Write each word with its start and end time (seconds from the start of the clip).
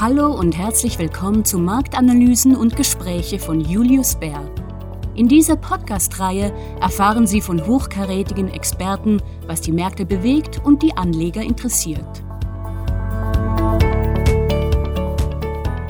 Hallo 0.00 0.32
und 0.32 0.56
herzlich 0.56 0.96
willkommen 1.00 1.44
zu 1.44 1.58
Marktanalysen 1.58 2.54
und 2.54 2.76
Gespräche 2.76 3.40
von 3.40 3.60
Julius 3.60 4.14
Bär. 4.14 4.48
In 5.16 5.26
dieser 5.26 5.56
Podcast-Reihe 5.56 6.52
erfahren 6.80 7.26
Sie 7.26 7.40
von 7.40 7.66
hochkarätigen 7.66 8.46
Experten, 8.46 9.20
was 9.48 9.60
die 9.60 9.72
Märkte 9.72 10.06
bewegt 10.06 10.60
und 10.64 10.84
die 10.84 10.96
Anleger 10.96 11.42
interessiert. 11.42 12.22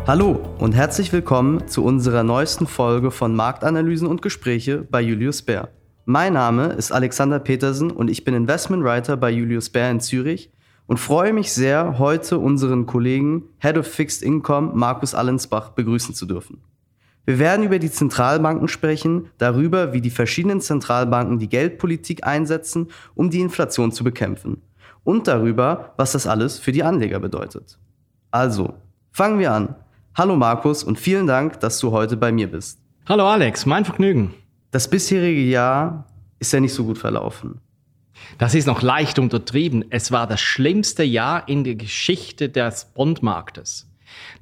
Hallo 0.07 0.40
und 0.56 0.75
herzlich 0.75 1.12
willkommen 1.12 1.68
zu 1.68 1.84
unserer 1.84 2.22
neuesten 2.22 2.66
Folge 2.66 3.11
von 3.11 3.36
Marktanalysen 3.36 4.09
und 4.09 4.22
Gespräche 4.22 4.79
bei 4.90 5.02
Julius 5.02 5.43
Bär. 5.43 5.68
Mein 6.06 6.32
Name 6.32 6.68
ist 6.68 6.93
Alexander 6.93 7.40
Petersen 7.40 7.90
und 7.90 8.09
ich 8.09 8.25
bin 8.25 8.32
Investment 8.32 8.84
Writer 8.84 9.18
bei 9.18 9.30
Julius 9.30 9.68
Bär 9.68 9.90
in 9.90 10.00
Zürich 10.00 10.50
und 10.89 10.96
freue 10.96 11.34
mich 11.34 11.52
sehr, 11.52 11.98
heute 11.98 12.39
unseren 12.39 12.86
Kollegen 12.86 13.44
Head 13.58 13.76
of 13.76 13.86
Fixed 13.86 14.22
Income 14.22 14.72
Markus 14.75 15.14
Allensbach 15.14 15.68
begrüßen 15.71 16.14
zu 16.14 16.25
dürfen. 16.25 16.63
Wir 17.26 17.39
werden 17.39 17.63
über 17.67 17.79
die 17.79 17.90
Zentralbanken 17.90 18.68
sprechen, 18.68 19.29
darüber, 19.36 19.93
wie 19.93 20.00
die 20.00 20.11
verschiedenen 20.11 20.63
Zentralbanken 20.63 21.39
die 21.39 21.50
Geldpolitik 21.50 22.27
einsetzen, 22.27 22.89
um 23.14 23.29
die 23.29 23.40
Inflation 23.40 23.93
zu 23.93 24.03
bekämpfen 24.03 24.63
und 25.04 25.29
darüber, 25.29 25.93
was 25.99 26.13
das 26.13 26.27
alles 26.27 26.58
für 26.58 26.72
die 26.72 26.82
Anleger 26.82 27.21
bedeutet. 27.21 27.79
Also, 28.30 28.72
fangen 29.13 29.39
wir 29.39 29.52
an. 29.52 29.75
Hallo 30.14 30.36
Markus 30.36 30.82
und 30.82 30.99
vielen 30.99 31.27
Dank, 31.27 31.61
dass 31.61 31.79
du 31.80 31.93
heute 31.93 32.16
bei 32.16 32.33
mir 32.33 32.50
bist. 32.50 32.80
Hallo 33.06 33.27
Alex, 33.27 33.66
mein 33.66 33.84
Vergnügen. 33.84 34.33
Das 34.70 34.89
bisherige 34.89 35.42
Jahr 35.42 36.06
ist 36.39 36.55
ja 36.55 36.61
nicht 36.61 36.72
so 36.72 36.84
gut 36.84 36.97
verlaufen. 36.97 37.61
Das 38.39 38.55
ist 38.55 38.67
noch 38.67 38.83
leicht 38.83 39.19
untertrieben. 39.19 39.84
Es 39.91 40.12
war 40.12 40.27
das 40.27 40.41
schlimmste 40.41 41.03
Jahr 41.03 41.48
in 41.48 41.64
der 41.64 41.75
Geschichte 41.75 42.48
des 42.48 42.86
Bondmarktes. 42.94 43.89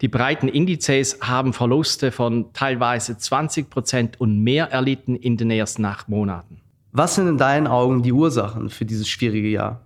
Die 0.01 0.09
breiten 0.09 0.49
Indizes 0.49 1.19
haben 1.23 1.53
Verluste 1.53 2.13
von 2.13 2.53
teilweise 2.53 3.17
20 3.17 3.71
Prozent 3.71 4.21
und 4.21 4.43
mehr 4.43 4.71
erlitten 4.71 5.17
in 5.17 5.37
den 5.37 5.51
ersten 5.51 5.85
acht 5.85 6.09
Monaten. 6.09 6.61
Was 6.93 7.15
sind 7.15 7.29
in 7.29 7.39
deinen 7.39 7.67
Augen 7.67 8.03
die 8.03 8.13
Ursachen 8.13 8.71
für 8.71 8.85
dieses 8.85 9.09
schwierige 9.09 9.49
Jahr? 9.49 9.81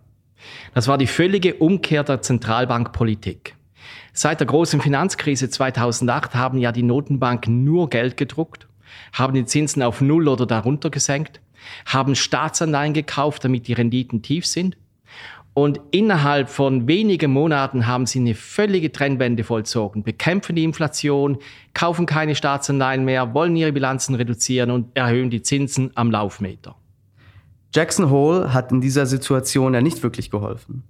Das 0.75 0.89
war 0.89 0.99
die 0.99 1.07
völlige 1.07 1.55
Umkehr 1.55 2.05
der 2.05 2.23
Zentralbankpolitik. 2.23 3.57
Seit 4.13 4.41
der 4.41 4.47
großen 4.47 4.81
Finanzkrise 4.81 5.51
2008 5.51 6.35
haben 6.35 6.59
ja 6.59 6.73
die 6.73 6.83
Notenbanken 6.83 7.65
nur 7.65 7.91
Geld 7.91 8.17
gedruckt, 8.17 8.69
haben 9.13 9.35
die 9.35 9.45
Zinsen 9.45 9.83
auf 9.83 10.01
Null 10.01 10.29
oder 10.29 10.47
darunter 10.47 10.91
gesenkt 10.91 11.41
haben 11.87 12.15
Staatsanleihen 12.15 12.95
gekauft, 12.95 13.45
damit 13.45 13.69
die 13.69 13.73
Renditen 13.73 14.23
tief 14.23 14.47
sind. 14.47 14.77
Und 15.53 15.81
innerhalb 15.91 16.49
von 16.49 16.87
wenigen 16.87 17.33
Monaten 17.33 17.87
haben 17.87 18.07
sie 18.07 18.21
eine 18.21 18.35
völlige 18.35 18.93
Trendwende 18.93 19.43
vollzogen, 19.43 20.05
bekämpfen 20.05 20.55
die 20.55 20.65
Inflation, 20.65 21.39
kaufen 21.75 22.07
keine 22.07 22.37
Staatsanleihen 22.37 23.05
mehr, 23.05 23.35
wollen 23.35 23.57
ihre 23.57 23.73
Bilanzen 23.73 24.15
reduzieren 24.15 24.71
und 24.71 24.97
erhöhen 24.97 25.29
die 25.29 25.43
Zinsen 25.43 25.91
am 25.97 26.11
Laufmeter. 26.11 26.77
Jackson 27.75 28.11
Hole 28.11 28.53
hat 28.53 28.73
in 28.73 28.81
dieser 28.81 29.07
Situation 29.07 29.75
ja 29.75 29.81
nicht 29.81 30.03
wirklich 30.03 30.31
geholfen. 30.31 30.85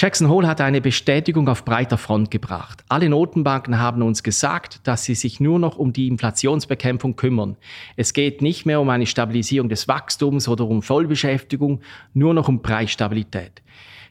Jackson 0.00 0.30
Hole 0.30 0.48
hat 0.48 0.62
eine 0.62 0.80
Bestätigung 0.80 1.46
auf 1.46 1.62
breiter 1.66 1.98
Front 1.98 2.30
gebracht. 2.30 2.82
Alle 2.88 3.10
Notenbanken 3.10 3.78
haben 3.78 4.00
uns 4.00 4.22
gesagt, 4.22 4.80
dass 4.84 5.04
sie 5.04 5.14
sich 5.14 5.40
nur 5.40 5.58
noch 5.58 5.76
um 5.76 5.92
die 5.92 6.08
Inflationsbekämpfung 6.08 7.16
kümmern. 7.16 7.58
Es 7.96 8.14
geht 8.14 8.40
nicht 8.40 8.64
mehr 8.64 8.80
um 8.80 8.88
eine 8.88 9.04
Stabilisierung 9.04 9.68
des 9.68 9.88
Wachstums 9.88 10.48
oder 10.48 10.66
um 10.66 10.80
Vollbeschäftigung, 10.80 11.82
nur 12.14 12.32
noch 12.32 12.48
um 12.48 12.62
Preisstabilität. 12.62 13.60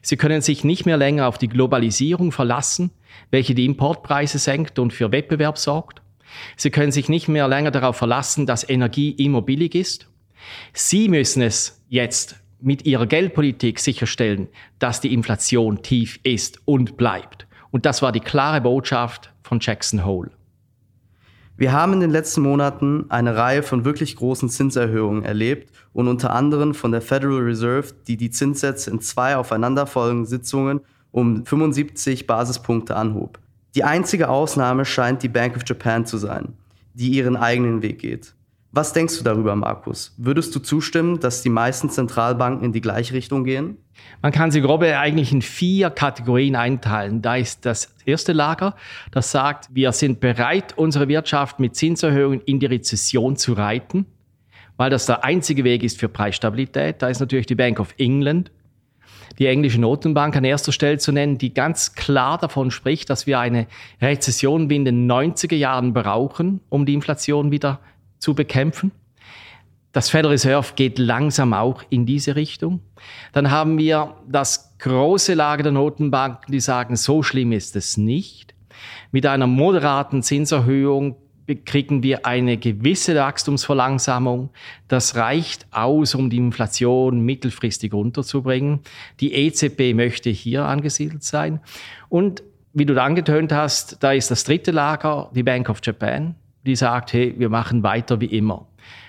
Sie 0.00 0.16
können 0.16 0.42
sich 0.42 0.62
nicht 0.62 0.86
mehr 0.86 0.96
länger 0.96 1.26
auf 1.26 1.38
die 1.38 1.48
Globalisierung 1.48 2.30
verlassen, 2.30 2.92
welche 3.32 3.56
die 3.56 3.64
Importpreise 3.64 4.38
senkt 4.38 4.78
und 4.78 4.92
für 4.92 5.10
Wettbewerb 5.10 5.58
sorgt. 5.58 6.02
Sie 6.56 6.70
können 6.70 6.92
sich 6.92 7.08
nicht 7.08 7.26
mehr 7.26 7.48
länger 7.48 7.72
darauf 7.72 7.96
verlassen, 7.96 8.46
dass 8.46 8.68
Energie 8.68 9.10
immer 9.10 9.42
billig 9.42 9.74
ist. 9.74 10.08
Sie 10.72 11.08
müssen 11.08 11.42
es 11.42 11.82
jetzt 11.88 12.36
mit 12.60 12.86
ihrer 12.86 13.06
Geldpolitik 13.06 13.78
sicherstellen, 13.78 14.48
dass 14.78 15.00
die 15.00 15.12
Inflation 15.12 15.82
tief 15.82 16.20
ist 16.22 16.60
und 16.64 16.96
bleibt. 16.96 17.46
Und 17.70 17.86
das 17.86 18.02
war 18.02 18.12
die 18.12 18.20
klare 18.20 18.60
Botschaft 18.60 19.32
von 19.42 19.58
Jackson 19.60 20.04
Hole. 20.04 20.30
Wir 21.56 21.72
haben 21.72 21.92
in 21.92 22.00
den 22.00 22.10
letzten 22.10 22.40
Monaten 22.40 23.04
eine 23.10 23.36
Reihe 23.36 23.62
von 23.62 23.84
wirklich 23.84 24.16
großen 24.16 24.48
Zinserhöhungen 24.48 25.24
erlebt 25.24 25.70
und 25.92 26.08
unter 26.08 26.32
anderem 26.32 26.72
von 26.72 26.90
der 26.90 27.02
Federal 27.02 27.40
Reserve, 27.40 27.92
die 28.06 28.16
die 28.16 28.30
Zinssätze 28.30 28.90
in 28.90 29.00
zwei 29.00 29.36
aufeinanderfolgenden 29.36 30.24
Sitzungen 30.24 30.80
um 31.10 31.44
75 31.44 32.26
Basispunkte 32.26 32.96
anhob. 32.96 33.38
Die 33.74 33.84
einzige 33.84 34.30
Ausnahme 34.30 34.84
scheint 34.84 35.22
die 35.22 35.28
Bank 35.28 35.54
of 35.54 35.62
Japan 35.66 36.06
zu 36.06 36.16
sein, 36.16 36.54
die 36.94 37.10
ihren 37.10 37.36
eigenen 37.36 37.82
Weg 37.82 37.98
geht. 37.98 38.34
Was 38.72 38.92
denkst 38.92 39.18
du 39.18 39.24
darüber, 39.24 39.56
Markus? 39.56 40.14
Würdest 40.16 40.54
du 40.54 40.60
zustimmen, 40.60 41.18
dass 41.18 41.42
die 41.42 41.48
meisten 41.48 41.90
Zentralbanken 41.90 42.64
in 42.64 42.72
die 42.72 42.80
gleiche 42.80 43.14
Richtung 43.14 43.42
gehen? 43.42 43.78
Man 44.22 44.30
kann 44.30 44.52
sie 44.52 44.60
grob 44.60 44.82
eigentlich 44.82 45.32
in 45.32 45.42
vier 45.42 45.90
Kategorien 45.90 46.54
einteilen. 46.54 47.20
Da 47.20 47.34
ist 47.34 47.66
das 47.66 47.92
erste 48.06 48.32
Lager, 48.32 48.76
das 49.10 49.32
sagt, 49.32 49.68
wir 49.72 49.90
sind 49.90 50.20
bereit, 50.20 50.74
unsere 50.76 51.08
Wirtschaft 51.08 51.58
mit 51.58 51.74
Zinserhöhungen 51.74 52.40
in 52.42 52.60
die 52.60 52.66
Rezession 52.66 53.34
zu 53.34 53.54
reiten, 53.54 54.06
weil 54.76 54.88
das 54.88 55.06
der 55.06 55.24
einzige 55.24 55.64
Weg 55.64 55.82
ist 55.82 55.98
für 55.98 56.08
Preisstabilität. 56.08 57.02
Da 57.02 57.08
ist 57.08 57.18
natürlich 57.18 57.46
die 57.46 57.56
Bank 57.56 57.80
of 57.80 57.92
England, 57.98 58.52
die 59.40 59.46
englische 59.46 59.80
Notenbank 59.80 60.36
an 60.36 60.44
erster 60.44 60.70
Stelle 60.70 60.98
zu 60.98 61.10
nennen, 61.10 61.38
die 61.38 61.52
ganz 61.52 61.96
klar 61.96 62.38
davon 62.38 62.70
spricht, 62.70 63.10
dass 63.10 63.26
wir 63.26 63.40
eine 63.40 63.66
Rezession 64.00 64.70
wie 64.70 64.76
in 64.76 64.84
den 64.84 65.10
90er 65.10 65.56
Jahren 65.56 65.92
brauchen, 65.92 66.60
um 66.68 66.86
die 66.86 66.94
Inflation 66.94 67.50
wieder 67.50 67.80
zu 68.20 68.34
bekämpfen. 68.34 68.92
Das 69.92 70.08
Federal 70.08 70.32
Reserve 70.32 70.74
geht 70.76 71.00
langsam 71.00 71.52
auch 71.52 71.82
in 71.90 72.06
diese 72.06 72.36
Richtung. 72.36 72.80
Dann 73.32 73.50
haben 73.50 73.76
wir 73.76 74.14
das 74.28 74.76
große 74.78 75.34
Lager 75.34 75.64
der 75.64 75.72
Notenbanken, 75.72 76.52
die 76.52 76.60
sagen, 76.60 76.94
so 76.94 77.24
schlimm 77.24 77.50
ist 77.50 77.74
es 77.74 77.96
nicht. 77.96 78.54
Mit 79.10 79.26
einer 79.26 79.48
moderaten 79.48 80.22
Zinserhöhung 80.22 81.16
kriegen 81.64 82.04
wir 82.04 82.24
eine 82.26 82.56
gewisse 82.56 83.16
Wachstumsverlangsamung. 83.16 84.50
Das 84.86 85.16
reicht 85.16 85.66
aus, 85.72 86.14
um 86.14 86.30
die 86.30 86.36
Inflation 86.36 87.22
mittelfristig 87.22 87.92
runterzubringen. 87.92 88.80
Die 89.18 89.34
EZB 89.34 89.94
möchte 89.94 90.30
hier 90.30 90.66
angesiedelt 90.66 91.24
sein. 91.24 91.58
Und 92.08 92.44
wie 92.72 92.86
du 92.86 93.00
angetönt 93.02 93.52
hast, 93.52 94.00
da 94.04 94.12
ist 94.12 94.30
das 94.30 94.44
dritte 94.44 94.70
Lager, 94.70 95.30
die 95.34 95.42
Bank 95.42 95.68
of 95.68 95.80
Japan 95.82 96.36
die 96.66 96.76
sagt, 96.76 97.12
hey, 97.12 97.34
wir 97.38 97.48
machen 97.48 97.82
weiter 97.82 98.20
wie 98.20 98.26
immer. 98.26 98.66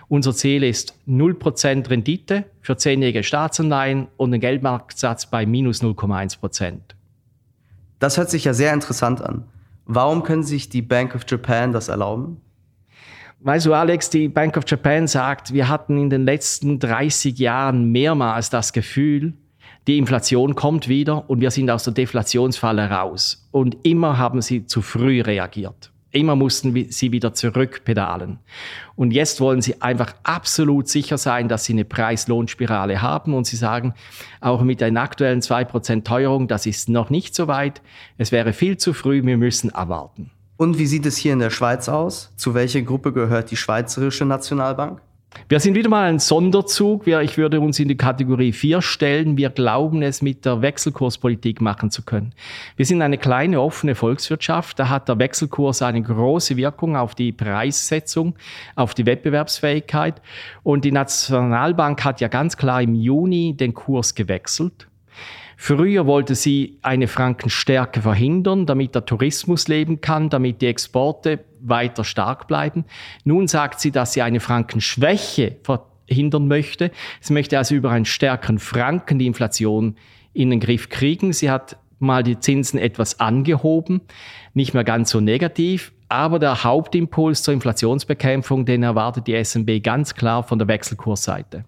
Unser 0.07 0.33
Ziel 0.33 0.63
ist 0.63 0.95
0% 1.07 1.89
Rendite 1.89 2.45
für 2.61 2.75
zehnjährige 2.75 3.23
Staatsanleihen 3.23 4.07
und 4.17 4.33
ein 4.33 4.39
Geldmarktsatz 4.41 5.27
bei 5.27 5.45
minus 5.45 5.81
0,1%. 5.81 6.79
Das 7.99 8.17
hört 8.17 8.29
sich 8.29 8.43
ja 8.43 8.53
sehr 8.53 8.73
interessant 8.73 9.21
an. 9.21 9.45
Warum 9.85 10.23
können 10.23 10.43
sich 10.43 10.69
die 10.69 10.81
Bank 10.81 11.15
of 11.15 11.21
Japan 11.27 11.71
das 11.71 11.87
erlauben? 11.87 12.41
Weißt 13.39 13.65
du, 13.65 13.73
Alex, 13.73 14.09
die 14.09 14.27
Bank 14.27 14.55
of 14.57 14.65
Japan 14.67 15.07
sagt, 15.07 15.53
wir 15.53 15.67
hatten 15.67 15.97
in 15.97 16.09
den 16.09 16.25
letzten 16.25 16.79
30 16.79 17.39
Jahren 17.39 17.91
mehrmals 17.91 18.49
das 18.49 18.71
Gefühl, 18.73 19.33
die 19.87 19.97
Inflation 19.97 20.53
kommt 20.53 20.87
wieder 20.87 21.29
und 21.29 21.41
wir 21.41 21.49
sind 21.49 21.69
aus 21.71 21.83
der 21.83 21.93
Deflationsfalle 21.93 22.89
raus. 22.89 23.47
Und 23.51 23.77
immer 23.83 24.17
haben 24.17 24.41
sie 24.41 24.65
zu 24.67 24.81
früh 24.81 25.21
reagiert. 25.21 25.91
Immer 26.11 26.35
mussten 26.35 26.91
sie 26.91 27.11
wieder 27.11 27.33
zurückpedalen. 27.33 28.39
Und 28.95 29.11
jetzt 29.11 29.39
wollen 29.39 29.61
sie 29.61 29.81
einfach 29.81 30.13
absolut 30.23 30.89
sicher 30.89 31.17
sein, 31.17 31.47
dass 31.47 31.63
sie 31.63 31.73
eine 31.73 31.85
Preis-Lohn-Spirale 31.85 33.01
haben. 33.01 33.33
Und 33.33 33.47
sie 33.47 33.55
sagen, 33.55 33.93
auch 34.41 34.61
mit 34.61 34.81
den 34.81 34.97
aktuellen 34.97 35.41
2% 35.41 36.03
Teuerung, 36.03 36.47
das 36.49 36.65
ist 36.65 36.89
noch 36.89 37.09
nicht 37.09 37.33
so 37.33 37.47
weit. 37.47 37.81
Es 38.17 38.31
wäre 38.31 38.51
viel 38.51 38.77
zu 38.77 38.93
früh, 38.93 39.23
wir 39.23 39.37
müssen 39.37 39.69
erwarten. 39.69 40.31
Und 40.57 40.77
wie 40.77 40.85
sieht 40.85 41.05
es 41.05 41.17
hier 41.17 41.33
in 41.33 41.39
der 41.39 41.49
Schweiz 41.49 41.89
aus? 41.89 42.33
Zu 42.35 42.53
welcher 42.53 42.81
Gruppe 42.81 43.13
gehört 43.13 43.49
die 43.49 43.57
Schweizerische 43.57 44.25
Nationalbank? 44.25 45.01
Wir 45.47 45.59
sind 45.59 45.75
wieder 45.75 45.89
mal 45.89 46.09
ein 46.09 46.19
Sonderzug. 46.19 47.07
Ich 47.07 47.37
würde 47.37 47.59
uns 47.59 47.79
in 47.79 47.87
die 47.87 47.97
Kategorie 47.97 48.51
4 48.51 48.81
stellen. 48.81 49.37
Wir 49.37 49.49
glauben 49.49 50.01
es 50.01 50.21
mit 50.21 50.45
der 50.45 50.61
Wechselkurspolitik 50.61 51.61
machen 51.61 51.89
zu 51.89 52.03
können. 52.03 52.33
Wir 52.75 52.85
sind 52.85 53.01
eine 53.01 53.17
kleine 53.17 53.61
offene 53.61 53.95
Volkswirtschaft. 53.95 54.79
Da 54.79 54.89
hat 54.89 55.07
der 55.09 55.19
Wechselkurs 55.19 55.81
eine 55.81 56.01
große 56.01 56.57
Wirkung 56.57 56.95
auf 56.97 57.15
die 57.15 57.31
Preissetzung, 57.31 58.35
auf 58.75 58.93
die 58.93 59.05
Wettbewerbsfähigkeit. 59.05 60.21
Und 60.63 60.85
die 60.85 60.91
Nationalbank 60.91 62.03
hat 62.03 62.21
ja 62.21 62.27
ganz 62.27 62.57
klar 62.57 62.81
im 62.81 62.95
Juni 62.95 63.55
den 63.55 63.73
Kurs 63.73 64.15
gewechselt. 64.15 64.87
Früher 65.57 66.07
wollte 66.07 66.35
sie 66.35 66.79
eine 66.81 67.07
Frankenstärke 67.07 68.01
verhindern, 68.01 68.65
damit 68.65 68.95
der 68.95 69.05
Tourismus 69.05 69.67
leben 69.67 70.01
kann, 70.01 70.29
damit 70.29 70.61
die 70.61 70.67
Exporte 70.67 71.43
weiter 71.59 72.03
stark 72.03 72.47
bleiben. 72.47 72.85
Nun 73.23 73.47
sagt 73.47 73.79
sie, 73.79 73.91
dass 73.91 74.13
sie 74.13 74.21
eine 74.21 74.39
Frankenschwäche 74.39 75.57
verhindern 75.63 76.47
möchte. 76.47 76.91
Sie 77.19 77.33
möchte 77.33 77.57
also 77.57 77.75
über 77.75 77.91
einen 77.91 78.05
stärkeren 78.05 78.59
Franken 78.59 79.19
die 79.19 79.27
Inflation 79.27 79.95
in 80.33 80.49
den 80.49 80.59
Griff 80.59 80.89
kriegen. 80.89 81.33
Sie 81.33 81.49
hat 81.51 81.77
mal 81.99 82.23
die 82.23 82.39
Zinsen 82.39 82.79
etwas 82.79 83.19
angehoben, 83.19 84.01
nicht 84.53 84.73
mehr 84.73 84.83
ganz 84.83 85.11
so 85.11 85.19
negativ, 85.19 85.93
aber 86.09 86.39
der 86.39 86.63
Hauptimpuls 86.63 87.43
zur 87.43 87.53
Inflationsbekämpfung, 87.53 88.65
den 88.65 88.83
erwartet 88.83 89.27
die 89.27 89.43
SNB 89.43 89.83
ganz 89.83 90.15
klar 90.15 90.43
von 90.43 90.57
der 90.59 90.67
Wechselkursseite. 90.67 91.63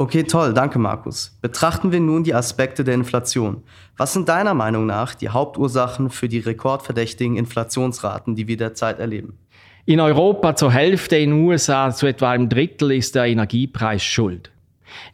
Okay, 0.00 0.24
toll, 0.24 0.54
danke 0.54 0.78
Markus. 0.78 1.36
Betrachten 1.42 1.92
wir 1.92 2.00
nun 2.00 2.24
die 2.24 2.32
Aspekte 2.32 2.84
der 2.84 2.94
Inflation. 2.94 3.62
Was 3.98 4.14
sind 4.14 4.30
deiner 4.30 4.54
Meinung 4.54 4.86
nach 4.86 5.14
die 5.14 5.28
Hauptursachen 5.28 6.08
für 6.08 6.26
die 6.26 6.38
rekordverdächtigen 6.38 7.36
Inflationsraten, 7.36 8.34
die 8.34 8.48
wir 8.48 8.56
derzeit 8.56 8.98
erleben? 8.98 9.38
In 9.84 10.00
Europa 10.00 10.56
zur 10.56 10.72
Hälfte, 10.72 11.16
in 11.16 11.32
den 11.32 11.40
USA 11.44 11.90
zu 11.90 12.06
etwa 12.06 12.30
einem 12.30 12.48
Drittel 12.48 12.92
ist 12.92 13.14
der 13.14 13.26
Energiepreis 13.26 14.02
schuld. 14.02 14.50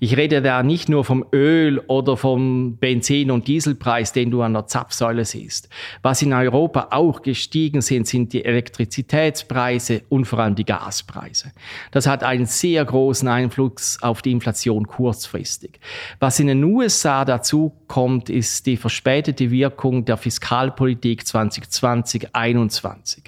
Ich 0.00 0.16
rede 0.16 0.42
da 0.42 0.62
nicht 0.62 0.88
nur 0.88 1.04
vom 1.04 1.24
Öl 1.32 1.78
oder 1.86 2.16
vom 2.16 2.76
Benzin- 2.76 3.30
und 3.30 3.48
Dieselpreis, 3.48 4.12
den 4.12 4.30
du 4.30 4.42
an 4.42 4.54
der 4.54 4.66
Zapfsäule 4.66 5.24
siehst. 5.24 5.68
Was 6.02 6.22
in 6.22 6.32
Europa 6.32 6.88
auch 6.90 7.22
gestiegen 7.22 7.80
sind, 7.80 8.06
sind 8.06 8.32
die 8.32 8.44
Elektrizitätspreise 8.44 10.02
und 10.08 10.26
vor 10.26 10.38
allem 10.40 10.54
die 10.54 10.64
Gaspreise. 10.64 11.52
Das 11.90 12.06
hat 12.06 12.22
einen 12.22 12.46
sehr 12.46 12.84
großen 12.84 13.28
Einfluss 13.28 13.98
auf 14.02 14.22
die 14.22 14.32
Inflation 14.32 14.86
kurzfristig. 14.86 15.80
Was 16.20 16.40
in 16.40 16.48
den 16.48 16.62
USA 16.64 17.24
dazu 17.24 17.72
kommt, 17.88 18.30
ist 18.30 18.66
die 18.66 18.76
verspätete 18.76 19.50
Wirkung 19.50 20.04
der 20.04 20.16
Fiskalpolitik 20.16 21.22
2020-21. 21.22 23.18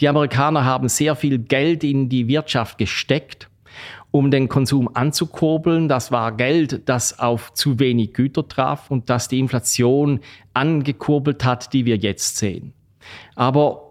Die 0.00 0.08
Amerikaner 0.08 0.64
haben 0.64 0.88
sehr 0.88 1.16
viel 1.16 1.38
Geld 1.38 1.84
in 1.84 2.08
die 2.08 2.28
Wirtschaft 2.28 2.78
gesteckt 2.78 3.50
um 4.10 4.30
den 4.30 4.48
Konsum 4.48 4.88
anzukurbeln. 4.94 5.88
Das 5.88 6.10
war 6.10 6.32
Geld, 6.36 6.88
das 6.88 7.18
auf 7.18 7.52
zu 7.54 7.78
wenig 7.78 8.12
Güter 8.14 8.46
traf 8.46 8.90
und 8.90 9.10
das 9.10 9.28
die 9.28 9.38
Inflation 9.38 10.20
angekurbelt 10.54 11.44
hat, 11.44 11.72
die 11.72 11.84
wir 11.84 11.96
jetzt 11.96 12.36
sehen. 12.36 12.72
Aber 13.36 13.90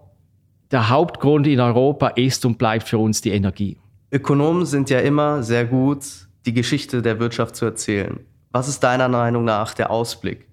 der 0.71 0.89
Hauptgrund 0.89 1.47
in 1.47 1.59
Europa 1.59 2.09
ist 2.09 2.45
und 2.45 2.57
bleibt 2.57 2.87
für 2.87 2.97
uns 2.97 3.21
die 3.21 3.31
Energie. 3.31 3.77
Ökonomen 4.11 4.65
sind 4.65 4.89
ja 4.89 4.99
immer 4.99 5.43
sehr 5.43 5.65
gut, 5.65 6.03
die 6.45 6.53
Geschichte 6.53 7.01
der 7.01 7.19
Wirtschaft 7.19 7.55
zu 7.55 7.65
erzählen. 7.65 8.19
Was 8.51 8.67
ist 8.67 8.79
deiner 8.79 9.07
Meinung 9.07 9.43
nach 9.43 9.73
der 9.73 9.91
Ausblick? 9.91 10.47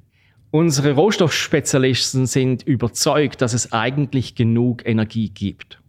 Unsere 0.50 0.92
Rohstoffspezialisten 0.92 2.26
sind 2.26 2.62
überzeugt, 2.62 3.42
dass 3.42 3.52
es 3.52 3.72
eigentlich 3.72 4.34
genug 4.34 4.86
Energie 4.86 5.28
gibt. 5.28 5.80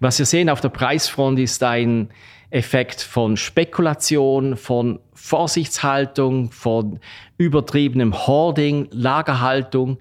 Was 0.00 0.18
wir 0.18 0.26
sehen 0.26 0.48
auf 0.48 0.60
der 0.60 0.68
Preisfront 0.68 1.38
ist 1.38 1.62
ein 1.62 2.08
Effekt 2.50 3.00
von 3.00 3.36
Spekulation, 3.36 4.56
von 4.56 5.00
Vorsichtshaltung, 5.14 6.50
von 6.50 7.00
übertriebenem 7.38 8.26
Hoarding, 8.26 8.88
Lagerhaltung, 8.90 9.98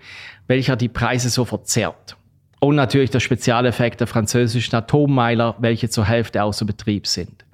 welcher 0.47 0.75
die 0.75 0.89
Preise 0.89 1.29
so 1.29 1.45
verzerrt. 1.45 2.18
Und 2.59 2.75
natürlich 2.75 3.09
der 3.09 3.21
Spezialeffekt 3.21 4.01
der 4.01 4.07
französischen 4.07 4.75
Atommeiler, 4.75 5.56
welche 5.59 5.89
zur 5.89 6.06
Hälfte 6.06 6.44
außer 6.44 6.65
Betrieb 6.65 7.07
sind. 7.07 7.45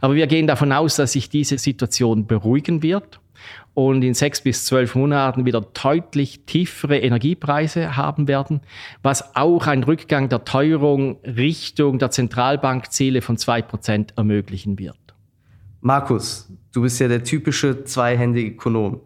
Aber 0.00 0.14
wir 0.14 0.26
gehen 0.26 0.46
davon 0.46 0.72
aus, 0.72 0.96
dass 0.96 1.12
sich 1.12 1.28
diese 1.28 1.58
Situation 1.58 2.26
beruhigen 2.26 2.82
wird 2.82 3.20
und 3.74 4.02
in 4.02 4.14
sechs 4.14 4.40
bis 4.40 4.66
zwölf 4.66 4.94
Monaten 4.94 5.44
wieder 5.44 5.60
deutlich 5.60 6.44
tiefere 6.46 6.98
Energiepreise 6.98 7.96
haben 7.96 8.28
werden, 8.28 8.60
was 9.02 9.36
auch 9.36 9.66
einen 9.66 9.84
Rückgang 9.84 10.28
der 10.28 10.44
Teuerung 10.44 11.18
Richtung 11.24 11.98
der 11.98 12.10
Zentralbankziele 12.10 13.22
von 13.22 13.36
zwei 13.36 13.62
Prozent 13.62 14.14
ermöglichen 14.16 14.78
wird. 14.78 14.96
Markus, 15.80 16.52
du 16.72 16.82
bist 16.82 17.00
ja 17.00 17.08
der 17.08 17.24
typische 17.24 17.84
zweihändige 17.84 18.50
Ökonom. 18.50 19.00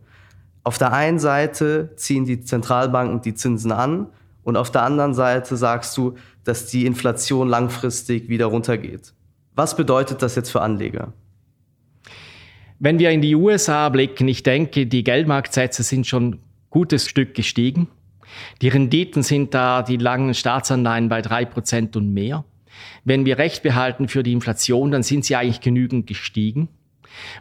Auf 0.64 0.78
der 0.78 0.92
einen 0.92 1.18
Seite 1.18 1.92
ziehen 1.96 2.24
die 2.24 2.40
Zentralbanken 2.40 3.20
die 3.20 3.34
Zinsen 3.34 3.70
an 3.70 4.08
und 4.42 4.56
auf 4.56 4.70
der 4.70 4.82
anderen 4.82 5.14
Seite 5.14 5.56
sagst 5.56 5.96
du, 5.96 6.14
dass 6.44 6.66
die 6.66 6.86
Inflation 6.86 7.48
langfristig 7.48 8.28
wieder 8.28 8.46
runtergeht. 8.46 9.14
Was 9.54 9.76
bedeutet 9.76 10.22
das 10.22 10.34
jetzt 10.34 10.50
für 10.50 10.62
Anleger? 10.62 11.12
Wenn 12.84 12.98
wir 12.98 13.12
in 13.12 13.22
die 13.22 13.34
USA 13.34 13.88
blicken, 13.88 14.28
ich 14.28 14.42
denke, 14.42 14.84
die 14.84 15.04
Geldmarktsätze 15.04 15.82
sind 15.82 16.06
schon 16.06 16.28
ein 16.28 16.38
gutes 16.68 17.08
Stück 17.08 17.32
gestiegen. 17.32 17.88
Die 18.60 18.68
Renditen 18.68 19.22
sind 19.22 19.54
da, 19.54 19.80
die 19.80 19.96
langen 19.96 20.34
Staatsanleihen 20.34 21.08
bei 21.08 21.22
drei 21.22 21.46
Prozent 21.46 21.96
und 21.96 22.12
mehr. 22.12 22.44
Wenn 23.02 23.24
wir 23.24 23.38
Recht 23.38 23.62
behalten 23.62 24.06
für 24.06 24.22
die 24.22 24.34
Inflation, 24.34 24.90
dann 24.90 25.02
sind 25.02 25.24
sie 25.24 25.34
eigentlich 25.34 25.62
genügend 25.62 26.06
gestiegen. 26.06 26.68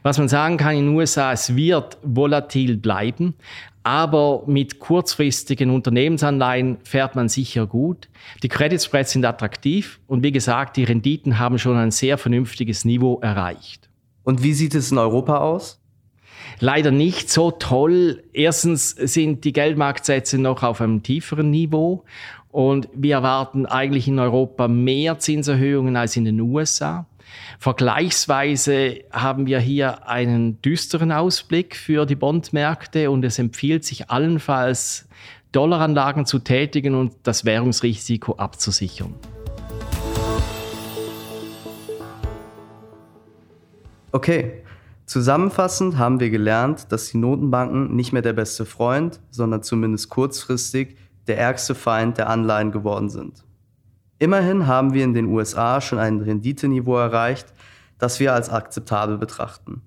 Was 0.02 0.18
man 0.18 0.30
sagen 0.30 0.56
kann 0.56 0.78
in 0.78 0.86
den 0.86 0.96
USA, 0.96 1.34
es 1.34 1.58
wird 1.58 1.98
volatil 2.04 2.78
bleiben, 2.78 3.34
aber 3.84 4.44
mit 4.48 4.80
kurzfristigen 4.80 5.72
Unternehmensanleihen 5.72 6.78
fährt 6.86 7.16
man 7.16 7.28
sicher 7.28 7.68
gut. 7.68 8.08
Die 8.44 8.48
Credit 8.48 8.82
Spreads 8.82 9.12
sind 9.12 9.26
attraktiv 9.26 10.00
und 10.08 10.24
wie 10.24 10.32
gesagt, 10.32 10.78
die 10.78 10.86
Renditen 10.86 11.38
haben 11.38 11.60
schon 11.60 11.76
ein 11.76 11.92
sehr 11.92 12.18
vernünftiges 12.18 12.86
Niveau 12.86 13.20
erreicht. 13.20 13.90
Und 14.24 14.44
wie 14.44 14.54
sieht 14.54 14.76
es 14.76 14.92
in 14.92 14.98
Europa 14.98 15.38
aus? 15.38 15.80
Leider 16.60 16.92
nicht 16.92 17.30
so 17.30 17.52
toll. 17.52 18.24
Erstens 18.34 18.92
sind 18.92 19.44
die 19.44 19.54
Geldmarktsätze 19.54 20.38
noch 20.38 20.64
auf 20.64 20.82
einem 20.82 21.04
tieferen 21.04 21.50
Niveau 21.50 22.04
und 22.52 22.88
wir 22.94 23.16
erwarten 23.16 23.66
eigentlich 23.66 24.08
in 24.08 24.20
Europa 24.20 24.68
mehr 24.68 25.20
Zinserhöhungen 25.20 25.96
als 25.98 26.16
in 26.16 26.26
den 26.26 26.40
USA. 26.40 27.08
Vergleichsweise 27.58 29.00
haben 29.12 29.48
wir 29.48 29.60
hier 29.60 30.08
einen 30.08 30.62
düsteren 30.62 31.12
Ausblick 31.12 31.76
für 31.76 32.06
die 32.06 32.16
Bondmärkte 32.16 33.10
und 33.10 33.26
es 33.26 33.40
empfiehlt 33.40 33.86
sich 33.86 34.10
allenfalls, 34.10 35.08
Dollaranlagen 35.52 36.26
zu 36.26 36.40
tätigen 36.40 36.96
und 36.96 37.14
das 37.24 37.46
Währungsrisiko 37.46 38.34
abzusichern. 38.36 39.14
Okay, 44.16 44.62
zusammenfassend 45.08 45.98
haben 45.98 46.20
wir 46.20 46.30
gelernt, 46.30 46.92
dass 46.92 47.10
die 47.10 47.18
Notenbanken 47.18 47.96
nicht 47.96 48.14
mehr 48.14 48.22
der 48.22 48.34
beste 48.34 48.64
Freund, 48.64 49.20
sondern 49.32 49.64
zumindest 49.64 50.10
kurzfristig 50.10 50.98
der 51.26 51.40
ärgste 51.40 51.74
Feind 51.74 52.20
der 52.20 52.30
Anleihen 52.30 52.72
geworden 52.72 53.10
sind. 53.10 53.44
Immerhin 54.20 54.68
haben 54.68 54.94
wir 54.94 55.04
in 55.04 55.16
den 55.16 55.26
USA 55.26 55.82
schon 55.82 55.98
ein 55.98 56.22
Renditeniveau 56.22 56.96
erreicht, 56.96 57.48
das 57.98 58.20
wir 58.20 58.36
als 58.36 58.52
akzeptabel 58.52 59.18
betrachten. 59.18 59.82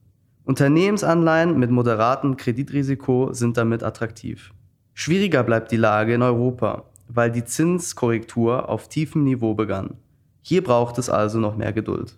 Unternehmensanleihen 0.44 1.56
mit 1.56 1.70
moderatem 1.70 2.36
Kreditrisiko 2.36 3.32
sind 3.32 3.56
damit 3.56 3.84
attraktiv. 3.84 4.52
Schwieriger 4.92 5.44
bleibt 5.44 5.70
die 5.70 5.76
Lage 5.76 6.14
in 6.14 6.22
Europa, 6.22 6.82
weil 7.06 7.30
die 7.30 7.44
Zinskorrektur 7.44 8.68
auf 8.68 8.88
tiefem 8.88 9.22
Niveau 9.22 9.54
begann. 9.54 9.98
Hier 10.42 10.64
braucht 10.64 10.98
es 10.98 11.08
also 11.08 11.38
noch 11.38 11.56
mehr 11.56 11.72
Geduld. 11.72 12.16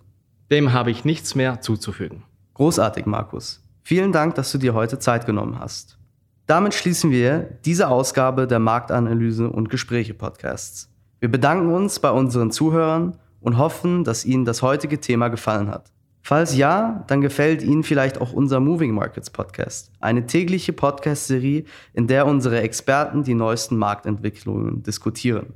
Dem 0.51 0.73
habe 0.73 0.91
ich 0.91 1.05
nichts 1.05 1.35
mehr 1.35 1.61
zuzufügen. 1.61 2.23
Großartig, 2.55 3.07
Markus. 3.07 3.63
Vielen 3.83 4.13
Dank, 4.13 4.35
dass 4.35 4.51
du 4.51 4.59
dir 4.59 4.75
heute 4.75 4.99
Zeit 4.99 5.27
genommen 5.27 5.59
hast. 5.59 5.99
Damit 6.47 6.73
schließen 6.73 7.11
wir 7.11 7.59
diese 7.67 7.89
Ausgabe 7.89 8.47
der 8.47 8.59
Marktanalyse 8.59 9.51
und 9.51 9.69
Gespräche 9.69 10.15
Podcasts. 10.15 10.91
Wir 11.21 11.31
bedanken 11.31 11.73
uns 11.73 11.99
bei 11.99 12.11
unseren 12.11 12.51
Zuhörern 12.51 13.19
und 13.41 13.59
hoffen, 13.59 14.05
dass 14.05 14.25
Ihnen 14.25 14.47
das 14.47 14.63
heutige 14.63 15.01
Thema 15.01 15.29
gefallen 15.29 15.69
hat. 15.69 15.93
Falls 16.23 16.57
ja, 16.57 17.05
dann 17.07 17.21
gefällt 17.21 17.63
Ihnen 17.63 17.83
vielleicht 17.83 18.21
auch 18.21 18.33
unser 18.33 18.61
Moving 18.61 18.93
Markets 18.93 19.31
Podcast, 19.31 19.93
eine 20.01 20.27
tägliche 20.27 20.73
Podcast-Serie, 20.73 21.65
in 21.93 22.07
der 22.07 22.27
unsere 22.27 22.61
Experten 22.61 23.23
die 23.23 23.35
neuesten 23.35 23.77
Marktentwicklungen 23.77 24.83
diskutieren. 24.83 25.55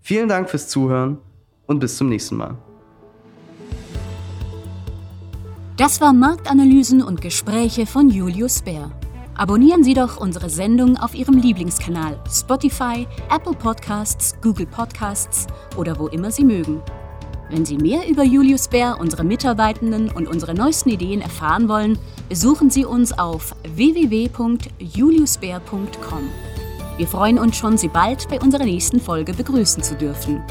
Vielen 0.00 0.28
Dank 0.28 0.48
fürs 0.48 0.68
Zuhören 0.68 1.18
und 1.66 1.78
bis 1.78 1.96
zum 1.96 2.08
nächsten 2.08 2.36
Mal. 2.36 2.56
Das 5.76 6.00
war 6.00 6.14
Marktanalysen 6.14 7.02
und 7.02 7.20
Gespräche 7.20 7.84
von 7.84 8.08
Julius 8.08 8.62
Bär. 8.62 8.90
Abonnieren 9.34 9.84
Sie 9.84 9.92
doch 9.92 10.16
unsere 10.16 10.48
Sendung 10.48 10.96
auf 10.96 11.14
Ihrem 11.14 11.36
Lieblingskanal 11.36 12.18
Spotify, 12.30 13.06
Apple 13.30 13.52
Podcasts, 13.52 14.34
Google 14.40 14.64
Podcasts 14.64 15.46
oder 15.76 15.98
wo 15.98 16.06
immer 16.06 16.30
Sie 16.30 16.44
mögen. 16.44 16.80
Wenn 17.50 17.66
Sie 17.66 17.76
mehr 17.76 18.08
über 18.08 18.24
Julius 18.24 18.68
Bär, 18.68 18.98
unsere 18.98 19.22
Mitarbeitenden 19.22 20.08
und 20.08 20.28
unsere 20.28 20.54
neuesten 20.54 20.88
Ideen 20.88 21.20
erfahren 21.20 21.68
wollen, 21.68 21.98
besuchen 22.30 22.70
Sie 22.70 22.86
uns 22.86 23.12
auf 23.12 23.54
www.juliusbär.com. 23.74 26.30
Wir 26.96 27.06
freuen 27.06 27.38
uns 27.38 27.58
schon, 27.58 27.76
Sie 27.76 27.88
bald 27.88 28.26
bei 28.30 28.40
unserer 28.40 28.64
nächsten 28.64 28.98
Folge 28.98 29.34
begrüßen 29.34 29.82
zu 29.82 29.94
dürfen. 29.94 30.42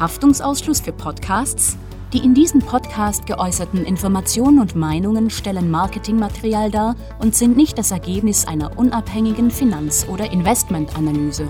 Haftungsausschluss 0.00 0.80
für 0.80 0.92
Podcasts 0.92 1.76
die 2.12 2.18
in 2.18 2.34
diesem 2.34 2.60
Podcast 2.60 3.26
geäußerten 3.26 3.84
Informationen 3.84 4.58
und 4.58 4.76
Meinungen 4.76 5.30
stellen 5.30 5.70
Marketingmaterial 5.70 6.70
dar 6.70 6.94
und 7.20 7.34
sind 7.34 7.56
nicht 7.56 7.78
das 7.78 7.90
Ergebnis 7.90 8.46
einer 8.46 8.78
unabhängigen 8.78 9.50
Finanz- 9.50 10.06
oder 10.08 10.30
Investmentanalyse. 10.30 11.48